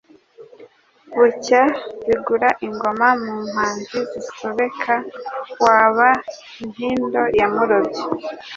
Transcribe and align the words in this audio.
Bucya 1.17 1.61
bigura 2.05 2.49
ingoma 2.67 3.07
mu 3.23 3.33
mpanzi 3.49 3.97
bisobeka 4.13 4.93
waba 5.63 6.09
intindo 6.63 7.21
ya 7.39 7.47
Murobyi 7.53 8.03